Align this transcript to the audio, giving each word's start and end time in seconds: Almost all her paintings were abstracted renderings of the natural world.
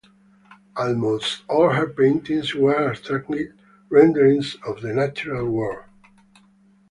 Almost 0.75 1.43
all 1.47 1.69
her 1.73 1.87
paintings 1.87 2.55
were 2.55 2.89
abstracted 2.89 3.53
renderings 3.87 4.57
of 4.65 4.81
the 4.81 4.93
natural 4.93 5.47
world. 5.47 5.83